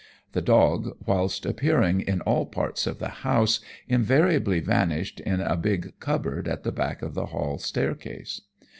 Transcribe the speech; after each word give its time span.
The 0.31 0.41
dog, 0.41 0.97
whilst 1.05 1.45
appearing 1.45 1.99
in 2.01 2.21
all 2.21 2.47
parts 2.47 2.87
of 2.87 2.97
the 2.97 3.09
house, 3.21 3.59
invariably 3.87 4.59
vanished 4.59 5.19
in 5.19 5.41
a 5.41 5.55
big 5.55 5.93
cupboard 5.99 6.47
at 6.47 6.63
the 6.63 6.71
back 6.71 7.03
of 7.03 7.13
the 7.13 7.27
hall 7.27 7.59
staircase. 7.59 8.41